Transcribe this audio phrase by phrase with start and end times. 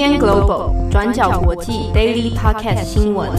[0.00, 3.30] UDN Global 转角国际 Daily Podcast 新闻。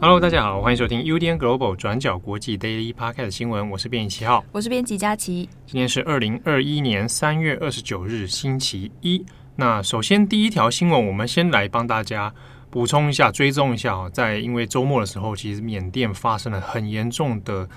[0.00, 3.70] Hello，大家好，欢迎收听 UDN Global 转角国际 Daily Podcast 新闻。
[3.70, 5.48] 我是编辑七号，我是编辑佳琪。
[5.66, 9.24] 今天是二零二一年三月二十九日，星期一。
[9.54, 12.34] 那首先第一条新闻，我们先来帮大家
[12.70, 17.68] 补充一下、追踪一下啊，在因为周末的时候，其实缅甸发生了很严重的。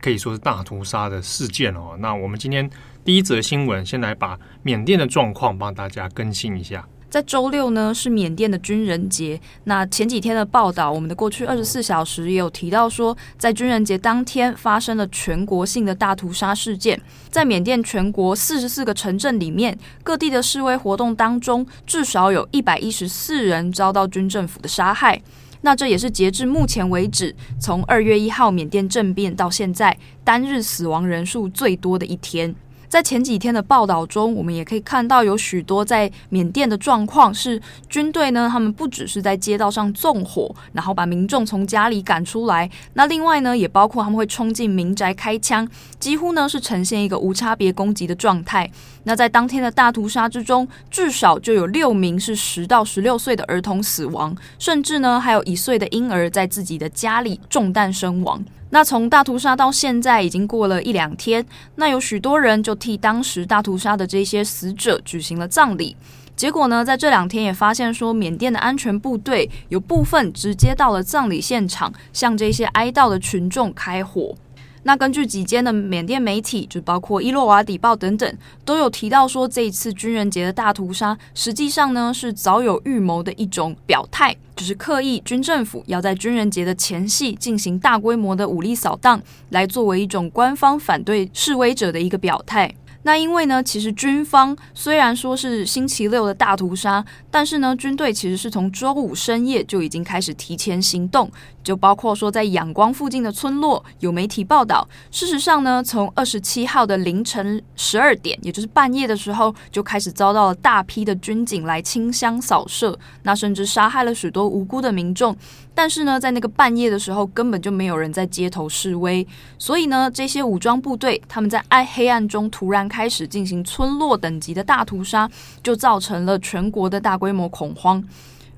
[0.00, 1.94] 可以说是大屠杀的事件哦。
[1.98, 2.70] 那我们今天
[3.04, 6.88] 第一则新闻，先来把缅甸的状况帮大家更新一下。
[7.10, 9.38] 在周六呢，是缅甸的军人节。
[9.64, 16.98] 那前几天的报道，我们的过去二十四小时也有提到说，在军人节当天发生了全国性的大屠杀事件。
[17.28, 25.20] 在缅甸全国四十四个城镇里面，各地的示威活动当中，至少有一百一十四人遭到军政府的杀害。
[25.62, 32.54] 那这也是截至目前为止，从二月一号缅甸政变到现在，单日死亡人数最多的一天。
[32.90, 45.66] 在前几天的报道中，我们也可以看到有许多在缅甸的状况是军队呢，他们不只是在街道上纵火，然后把民众从家里赶出来，那另外呢，也包括他们会冲进民宅开枪，
[46.00, 48.68] 几乎呢是呈现一个无差别攻击的状态。
[49.04, 58.44] 那在当天的大屠杀之中，至少就有六名是十到十六岁的儿童死亡，甚至呢还有一岁的婴儿在自己的家里中弹身亡。
[58.72, 65.96] 那从大屠杀到现在已经过了一两天，那有许多人就替当时大屠杀的这些死者举行了葬礼。
[66.36, 74.34] 结果呢，在这两天也发现说，缅甸的安全部队有部分直接到了葬礼现场，向这些哀悼的群众开火。
[74.82, 89.20] 那根据几间的缅甸媒体，就包括伊洛瓦底报等等，都有提到说，这一次军人节的大屠杀，实际上呢是早有预谋的一种表态，就是刻意军政府要在军人节的前夕进行大规模的武力扫荡，
[89.50, 92.74] 来作为一种官方反对示威者的一个表态。
[93.02, 101.30] 那因为呢，其实军方虽然说是星期六的大屠杀，但是呢，军队其实是从周五深夜就已经开始提前行动，
[101.62, 115.36] 就包括说在仰光附近的村落，有媒体报道，事实上呢，从二十七号的凌晨十二点，也就是半夜的时候，就开始遭到了大批的军警来清乡扫射，那甚至杀害了许多无辜的民众。
[115.74, 119.26] 但是呢，在那个半夜的时候，根本就没有人在街头示威，
[119.58, 125.30] 所以呢，这些武装部队他们在暗黑暗中突然开始进行村落等级的大屠杀，
[125.62, 128.02] 就造成了全国的大规模恐慌。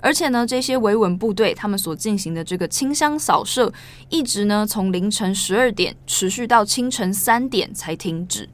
[0.02, 3.72] 而且呢，这些维稳部队他们所进行的这个清乡扫射，
[4.10, 8.48] 一直呢从凌晨十二点持续到清晨三点才停止。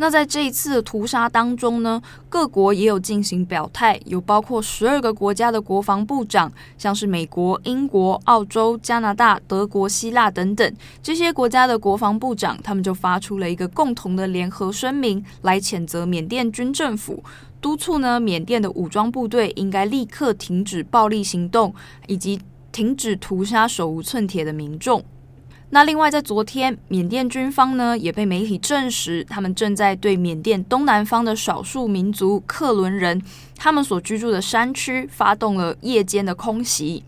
[0.00, 2.00] 那在这一次的屠杀当中呢，
[2.30, 17.22] 各国也有进行表态，有包括十二个国家的国防部长，像是美国、英国、澳洲、加拿大、德国、希腊等等这些国家的国防部长，他们就发出了一个共同的联合声明，来谴责缅甸军政府，
[17.60, 21.74] 督促呢缅甸的武装部队应该立刻停止暴力行动，
[22.06, 22.40] 以及
[22.72, 25.04] 停止屠杀手无寸铁的民众。
[25.72, 33.22] 那另外，在昨天，缅甸军方呢也被媒体证实，他们正在对缅甸东南方的少数民族克伦人
[33.56, 37.04] 他们所居住的山区发动了夜间的空袭。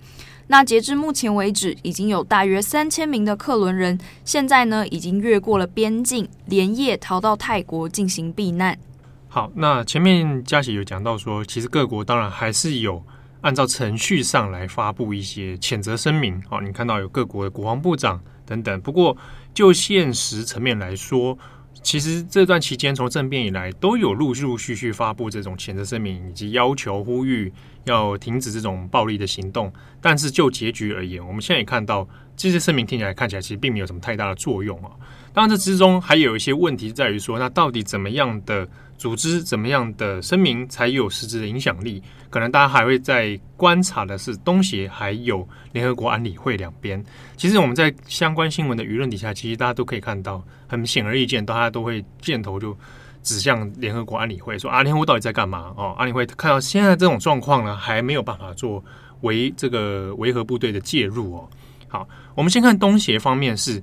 [0.46, 8.78] 那截至目前为止，已经有大约三千名的克伦人现在呢已经越过了边境，连夜逃到泰国进行避难。
[9.26, 13.02] 好，那前面佳琪有讲到说，其实各国当然还是有
[13.40, 16.40] 按照程序上来发布一些谴责声明。
[16.48, 18.20] 好，你看到有各国的国防部长。
[18.52, 19.16] 等等，不过
[19.54, 21.38] 就现实层面来说，
[21.82, 27.50] 其实这段期间从政变以来，都有陆陆续续发布这种谴责声明，以及要求呼吁
[27.84, 29.72] 要停止这种暴力的行动。
[30.00, 34.90] 但是就结局而言，我们现在也看到这些声明听起来看起来其实并没有什么太大的作用啊。
[35.32, 38.68] 当然，这之中还有一些问题在于说，那到底怎么样的？
[38.98, 42.00] 组织怎么样的声明才有实质的影响力？
[42.30, 47.04] 可能大家还会在观察的是东协还有联合国安理会两边。
[47.36, 52.78] 其实我们在相关新闻的舆论底下，其实大家都可以看到，很显而易见，大家都会箭头就
[53.24, 55.74] 指向联合国安理会，说啊，联合国到底在干嘛？
[55.76, 58.84] 哦，安理会看到现在这种状况呢，还没有办法做
[59.22, 61.48] 维这个维和部队的介入哦。
[61.88, 63.82] 好，我们先看东协方面是，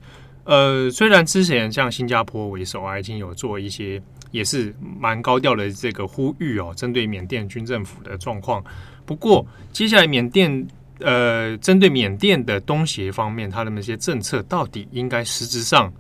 [0.50, 4.02] 呃，虽然之前像新加坡为首啊，已经有做一些。
[4.32, 8.64] 也是蛮高调的这个呼吁哦，针对缅甸军政府的状况。
[9.04, 9.44] 不过，
[9.74, 10.68] 接下来缅甸
[11.00, 15.92] 呃，针对缅甸的东协方面，它的那些政策到底应该实质上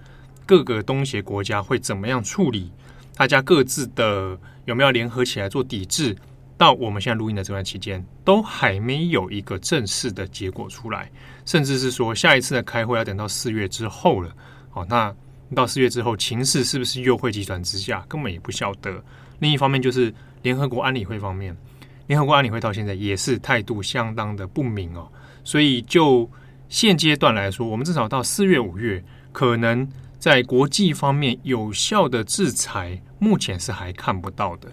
[0.45, 2.71] 各个东协国家会怎么样处理？
[3.15, 6.15] 大家各自的有没有联合起来做抵制？
[6.59, 11.09] 到我们现在录音的这段期间，都还没有一个正式的结果出来，
[11.45, 14.29] 甚至是说下一次的开会要等到四月之后了。
[14.69, 15.11] 好，那。
[15.55, 19.03] 到四月之后，情势是不是又会急转直下，根本也不晓得。
[19.39, 20.13] 另一方面，就是
[20.43, 21.57] 联合国安理会方面，
[22.05, 25.11] 联合国安理会到现在也是态度相当的不明哦。
[25.43, 26.29] 所以就
[26.67, 29.89] 现阶段来说，我们至少到四月、五月，可能
[30.19, 34.71] 在国际方面有效的制裁，目前是还看不到的。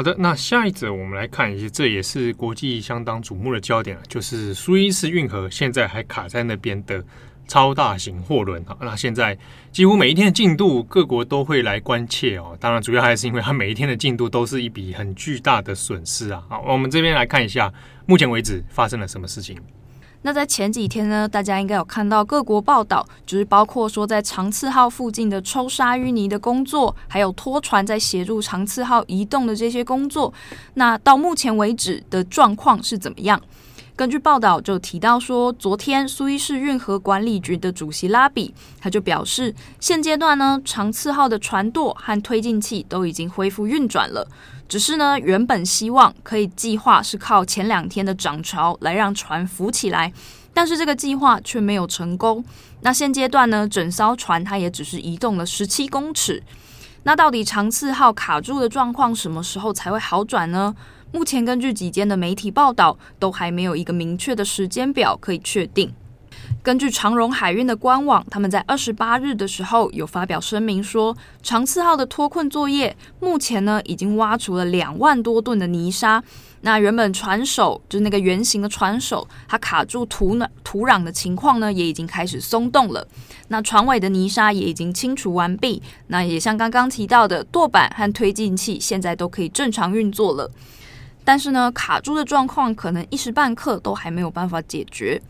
[0.00, 7.04] 好的，那下一则我们来看一下，这也是国际相当瞩目的焦点，就是苏伊士运河现在还卡在那边的。
[7.46, 9.36] 超大型货轮啊，那现在
[9.72, 12.56] 几乎每一天的进度，各国都会来关切哦。
[12.60, 16.44] 当然，主要还是因为它每一天的进度都是一笔很巨大的损失啊。
[16.48, 17.68] 好，我们这边来看一下，
[18.06, 19.58] 目前为止发生了什么事情。
[20.22, 30.32] 那在前几天呢，大家应该有看到各国报道，就是包括说在长赐号附近的抽沙淤泥的工作，还有拖船在协助长赐号移动的这些工作。
[30.74, 33.40] 那到目前为止的状况是怎么样？
[34.00, 44.26] 根据报道就提到说，昨天苏伊士运河管理局的主席拉比他就表示，现阶段呢，长赐号的船舵和推进器都已经恢复运转了，
[44.66, 50.10] 只是呢，原本希望可以计划是靠前两天的涨潮来让船浮起来，
[50.54, 52.42] 但是这个计划却没有成功。
[52.80, 56.42] 那现阶段呢，整艘船它也只是移动了十七公尺。
[57.02, 60.74] 那到底长赐号卡住的状况什么时候才会好转呢？
[61.12, 65.92] 目前根据几间的媒体报道，都还没有一个明确的时间表可以确定。
[66.62, 76.22] 根据长荣海运的官网，他们在二十八日的时候有发表声明说，长赐号的脱困作业目前呢已经挖出了两万多吨的泥沙。
[76.62, 83.06] 那原本船首就是那个圆形的船首，它卡住土壤土壤的情况呢也已经开始松动了。
[83.48, 85.82] 那船尾的泥沙也已经清除完毕。
[86.08, 90.50] 那也像刚刚提到的，舵板和推进器现在都可以正常运作了。
[91.30, 95.22] 但是呢，卡住的状况可能一时半刻都还没有办法解决。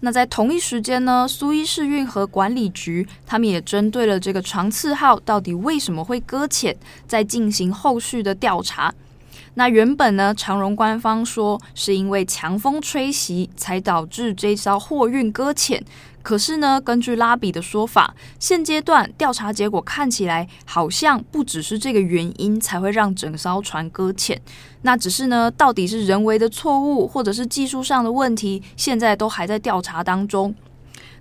[0.00, 8.92] 那在同一时间呢，苏伊士运河管理局他们也针对了这个长赐号到底为什么会搁浅，在进行后续的调查。
[9.54, 15.80] 那原本呢，长荣官方说是因为强风吹袭才导致这艘货运搁浅。
[16.24, 24.40] 可是呢，根据拉比的说法，现阶段调查结果看起来好像不只是这个原因才会让整艘船搁浅。
[24.80, 30.54] 那只是呢，到底是人为的错误，或者是技术上的问题，现在都还在调查当中。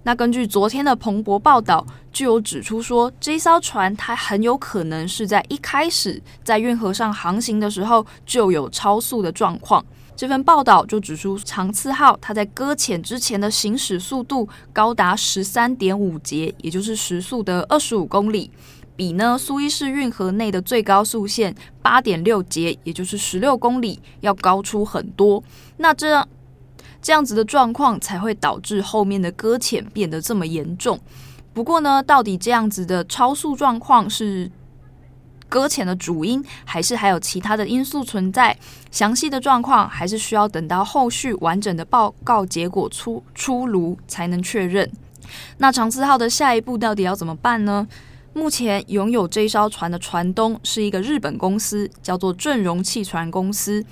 [0.04, 9.86] 那根据昨天的彭博报道，就有指出说，这艘船它很有可能是在一开始在运河上航行的时候就有超速的状况。
[10.16, 18.52] 这份报道就指出，长赐号它在搁浅之前的行驶速度高达十三点五节，也就是时速的二十五公里，
[18.96, 25.44] 比呢苏伊士运河内的最高速限八点六节，也就是十六公里要高出很多。
[25.78, 26.28] 那这样
[27.02, 31.00] 这样子的状况才会导致后面的搁浅变得这么严重。
[31.54, 34.50] 不过呢，到底这样子的超速状况是
[35.54, 38.58] 搁浅的主因，还是还有其他的因素存在？
[38.90, 44.90] 详细的状况还是需要等到后续完整的报告结果出出炉才能确认。
[45.60, 47.88] 那长赐号的下一步到底要怎么办呢？
[48.34, 53.86] 目前拥有这艘船的船东是一个日本公司，叫做正荣汽船公司。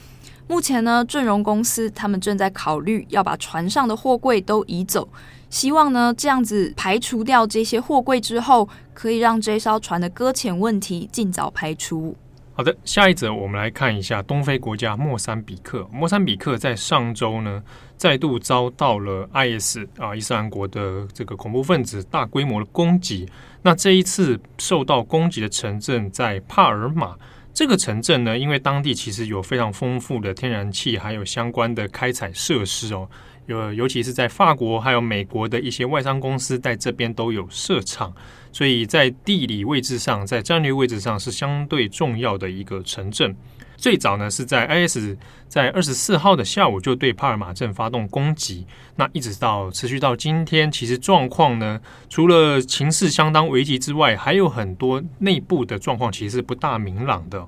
[0.48, 5.08] 目前呢，正荣公司他们正在考虑要把船上的货柜都移走。
[5.51, 12.15] 希望呢，这样子排除掉这些货柜之后，可以让这艘船的搁浅问题尽早排除。
[12.53, 15.88] 好的，下一则我们来看一下东非国家莫桑比克。
[15.91, 17.62] 莫桑比克在上周呢，
[17.98, 23.27] 再度遭到了 IS 啊伊斯兰国的这个恐怖分子大规模的攻击。
[23.62, 27.15] 那这一次受到攻击的城镇在帕尔马。
[27.53, 33.10] 这个城镇呢，因为当地其实有非常丰富的天然气，还有相关的开采设施哦。
[33.51, 38.13] 呃，尤其是在法国还有美国的一些外商公司在这边都有设厂，
[38.51, 43.36] 所以在地理位置上，在战略位置上是相对重要的一个城镇。
[43.77, 45.17] 最早呢是在 IS
[45.48, 48.65] 在二十四号的下午就对帕尔马镇发动攻击，
[48.96, 57.48] 那一直到持续到今天，其实状况呢，除了情势相当危急之外，还有很多内部的状况其实是不大明朗的。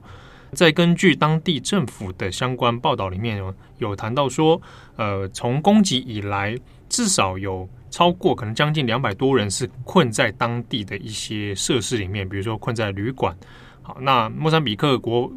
[0.54, 4.62] 在根据当地政府的相关报道里面有有谈到说，
[4.96, 6.56] 呃，从攻击以来，
[6.88, 13.36] 至少有超过可能将近两百多人是困在当地的一些设施里面，比如说困在旅馆。
[13.82, 15.32] 好，那莫桑比克国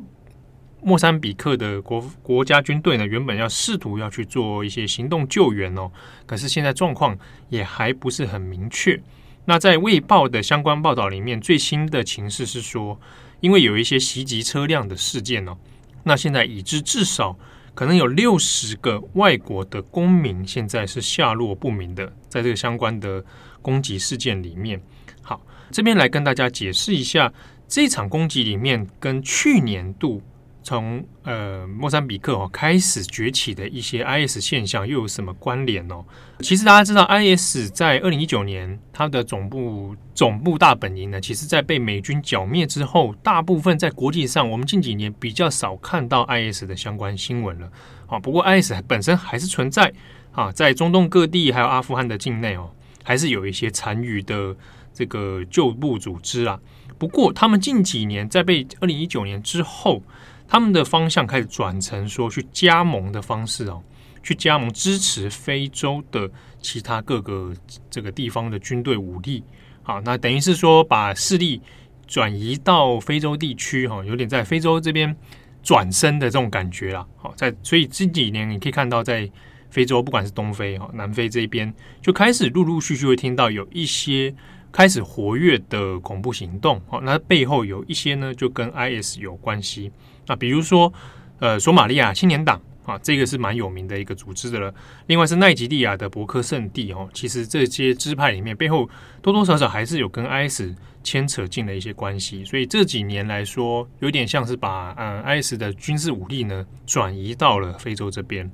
[0.82, 5.90] 莫桑比克的国国家军队呢，原本要试图要去做一些行动救援哦，
[6.26, 7.18] 可是现在状况
[7.48, 9.02] 也还不是很明确。
[9.46, 13.00] 那在卫报的相关报道里面，最新的情势是说。
[13.40, 15.56] 因为有一些袭击车辆的事件哦，
[16.02, 17.36] 那现在已知至少
[17.74, 23.24] 可能有六十个外国的公民现在是下落不明的，在这个相关的
[23.60, 24.80] 攻击事件里面，
[25.22, 25.40] 好，
[25.70, 27.32] 这边来跟大家解释一下
[27.68, 30.22] 这场攻击里面跟去年度。
[30.66, 36.04] 从呃莫桑比克哦开始崛起的一些 IS 现象又有什么关联哦？
[36.40, 47.70] 其实大家知道，IS 在二零一九年它的总部总部大本营呢，其实在被美军剿灭之后，大部分在国际上，我们近几年比较少看到 IS 的相关新闻了。
[48.08, 49.92] 啊，不过 IS 本身还是存在
[50.32, 52.72] 啊，在中东各地还有阿富汗的境内哦，
[53.04, 54.56] 还是有一些残余的
[54.92, 56.58] 这个旧部组织啊。
[56.98, 60.02] 不过他们近几年在被二零一九年之后。
[60.48, 63.82] 他们的方向开始转成说去加盟的方式哦，
[64.22, 67.52] 去加盟支持非洲的其他各个
[67.90, 69.42] 这个地方的军队武力，
[69.82, 71.60] 好，那等于是说把势力
[72.06, 75.14] 转移到非洲地区哈，有点在非洲这边
[75.62, 77.06] 转身的这种感觉啦。
[77.16, 79.28] 好，在所以这几年你可以看到，在
[79.68, 84.32] 非洲不管是东非哈、南非这边，就开始陆陆续续会听到有一些
[84.70, 89.90] 开始活跃的恐怖行动，好，那背后有一些呢就跟 IS 有关系。
[90.26, 90.92] 那比如说，
[91.38, 94.72] 呃，索马利亚青年党啊，这个是蛮有名的一个组织的了。
[95.06, 98.88] 另外是奈及利亚的伯克圣地哦，其实这些支派里面背后
[99.20, 100.62] 多多少少还是有跟 IS
[101.02, 102.44] 牵扯进了一些关系。
[102.44, 108.50] 所以这几年来说，有点像是把嗯 IS 的军事武力呢转移到了非洲这边。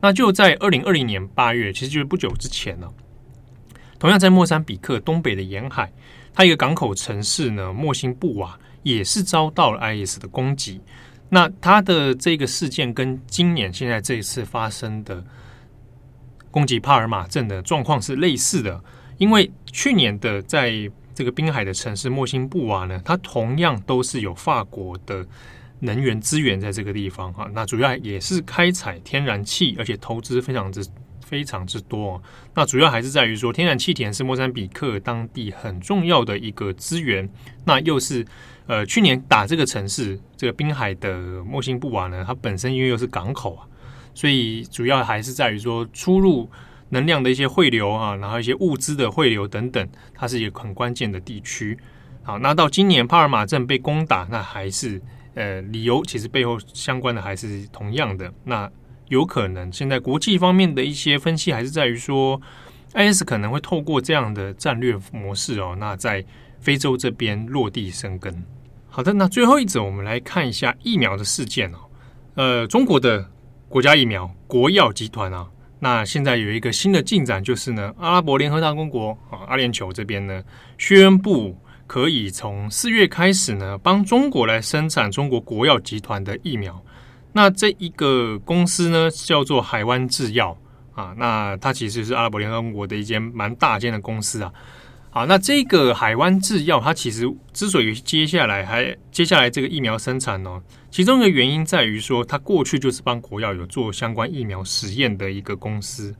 [0.00, 2.88] 那就在二零二零年八月，其实就是不久之前呢，
[3.98, 5.92] 同样在莫桑比克东北的沿海，
[6.32, 10.80] 它一个港口城市呢，莫辛布瓦也是遭到了 IS 的攻击。
[11.32, 15.24] 那他的这个事件跟今年现在这一次发生的
[16.50, 18.82] 攻击帕尔马镇的状况是类似的，
[19.16, 20.72] 因为去年的在
[21.14, 25.24] 这个滨海的城市莫辛布瓦呢，它同样都是有法国的
[25.78, 30.84] 能源资源在这个地方哈， 那主要也是开采天然气，而且投资非常之
[31.24, 32.20] 非常之多。
[32.54, 37.30] 那主要还是在于说，天然气田是莫桑比克当地很重要的一个资源，
[37.64, 38.26] 那又是。
[38.70, 43.66] 呃，去年打这个城市，这个滨海的莫辛布瓦呢，它本身因为又是港口啊，
[44.14, 46.48] 所以主要还是在于说出入
[46.90, 51.76] 能量的一些汇流啊，然后一些物资的汇流等等，它是一个很关键的地区。
[52.22, 55.02] 好，那到今年帕尔马镇被攻打，那还是
[55.34, 58.32] 呃理由其实背后相关的还是同样的。
[58.44, 58.70] 那
[59.08, 62.40] 有可能现在国际方面的一些分析还是在于说
[62.94, 66.24] ，IS 可能会透过这样的战略模式哦，那在
[66.60, 68.44] 非洲这边落地生根。
[68.92, 71.78] 好的，那最后一则，我们来看一下疫苗的事件哦。
[72.34, 73.24] 呃，中国的
[73.68, 75.46] 国家疫苗国药集团啊，
[75.78, 80.42] 那现在有一个新的进展，就是呢，阿拉伯联合大公国啊，阿联酋这边呢，
[80.76, 81.56] 宣布
[81.86, 86.84] 可以从四月开始呢，帮中国来生产中国国药集团的疫苗。
[87.32, 90.58] 那这一个公司呢，叫做海湾制药
[90.94, 94.52] 啊，那它其实是阿拉伯联合公国的一间蛮大间的公司啊。
[95.12, 106.14] 好，那这个海湾制药，它其实之所以接下来还接下来这个疫苗生产呢，其中一个原因在于说，它过去就是帮国药有做相关疫苗实验的一个公司。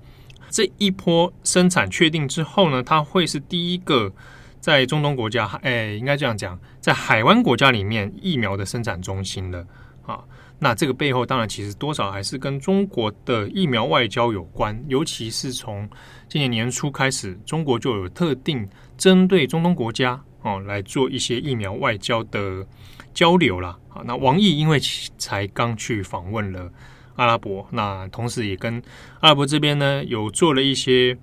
[0.49, 4.12] 这一波生产确定之后呢，它会是第一个
[4.59, 9.64] 在中东国家，哎，应该这样讲，在海湾国家里面疫苗的生产中心了。
[10.04, 10.25] 啊，
[10.62, 15.88] 那这个背后当然其实多少还是跟中国的疫苗外交有关，尤其是从
[16.29, 22.67] 今年年初开始，中国就有特定针对中东国家哦来做一些疫苗外交的
[23.14, 23.71] 交流了。
[23.88, 24.79] 啊，那王毅因为
[25.17, 26.71] 才刚去访问了
[27.17, 28.81] 阿拉伯，那同时也跟
[29.21, 31.17] 阿拉伯这边呢有做了一些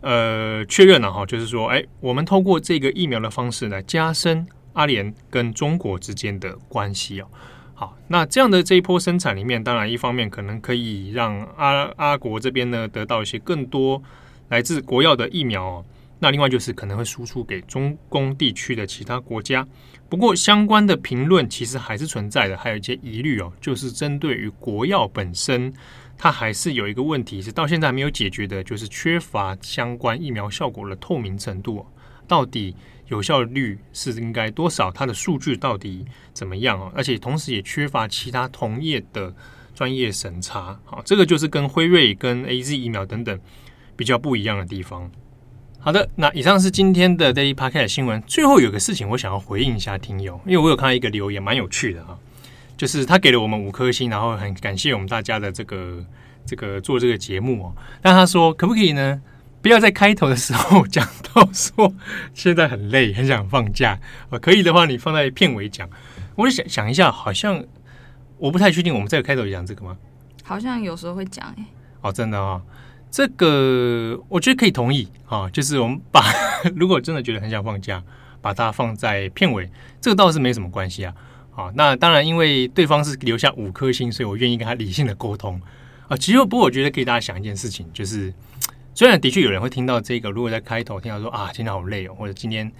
[0.00, 7.28] 呃确认了哈，就是说，哎，我们透过这个疫苗的方式来加深阿联跟中国之间的关系哦。
[7.82, 14.00] 好，那这样的这一波生产里面，当然一方面可能可以让阿阿国这边呢得到一些更多
[14.50, 15.84] 来自国药的疫苗哦。
[16.20, 19.66] 那另外就是可能会输出给中东地区的其他国家。
[20.08, 25.74] 不过相关的评论其实还是存在的，还有一些疑虑哦，就是针对于国药本身，
[26.16, 31.84] 它还是有一个问题是到现在还没有解决的，就是缺乏相关疫苗效果的透明程度，
[32.26, 32.74] 到底。
[33.08, 34.90] 有效率是应该多少？
[34.90, 36.02] 它的数据到底
[36.32, 36.90] 怎么样啊？
[36.94, 39.34] 而且同时也缺乏其他同业的
[39.74, 40.80] 专业审查。
[40.86, 43.38] 好，这个就是跟辉瑞、跟 AZ 疫苗等等
[43.96, 45.10] 比较不一样的地方。
[45.78, 48.22] 好的，那以上是今天的 Daily Podcast 新闻。
[48.22, 52.18] 最后有个事情，我想要回应一下听友，因为我有看到一个留言，蛮有趣的哈，
[52.78, 56.02] 就是他给了我们五颗星，然后很感谢我们大家的这个
[56.46, 57.76] 这个做这个节目哦。
[58.00, 59.20] 但他说，可不可以呢？
[59.62, 61.94] 不要在开头的时候讲到说
[62.34, 63.98] 现在很累，很想放假。
[64.40, 65.88] 可以的话，你放在片尾讲。
[66.34, 67.64] 我就想想一下，好像
[68.38, 69.96] 我不太确定，我们在开头讲这个吗？
[70.42, 71.64] 好像有时候会讲诶。
[72.00, 72.62] 哦，真的啊、哦。
[73.10, 76.22] 这个我觉得可以同意啊，就是我们把
[76.74, 78.02] 如果真的觉得很想放假，
[78.40, 81.14] 把它放在片尾，这个倒是没什么关系啊。
[81.50, 85.60] 好，那当然，因为对方是留下五颗星，所以我愿意跟他理性的沟通
[86.08, 86.16] 啊。
[86.16, 88.32] 其实，不过我觉得给大家想一件事情，就是
[88.94, 92.70] 虽然的确有人会听到这个，如果在开头听到说啊，今天好累哦，或者今天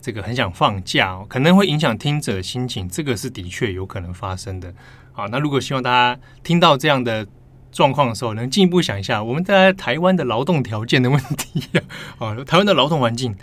[0.00, 4.72] 这个很想放假哦，可能会影响听者的心情，这个是的确有可能发生的。
[5.12, 7.26] 好，那如果希望大家听到这样的
[7.70, 11.62] 状况的时候，能进一步想一下，我们在台湾的劳动条件的问题
[12.18, 13.36] 啊，台湾的劳动环境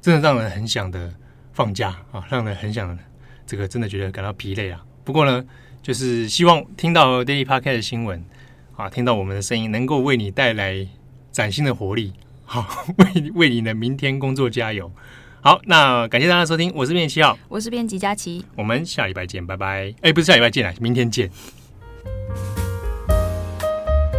[0.00, 1.14] 真的让人很想的
[1.52, 2.98] 放假啊，让人很想。
[3.44, 4.80] 这个真的觉得感到疲累啊！
[5.04, 5.44] 不过呢，
[5.82, 8.24] 就是希望听到 Daily Podcast 的新闻
[8.76, 10.86] 啊，听到我们的声音，能够为你带来
[11.32, 12.12] 崭新的活力，
[12.44, 14.92] 好， 为为你的明天工作加油。
[15.40, 19.92] 好，那感谢大家收听，我是编辑七号，我是编辑佳琪，我们下礼拜见，拜拜。
[20.02, 21.28] 哎，不是下礼拜见啊，明天见。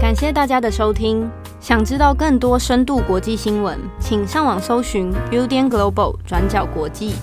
[0.01, 1.29] 感谢大家的收听，
[1.61, 7.13] 想知道更多深度国际新闻，请上网搜寻 Udan Global 转角国际。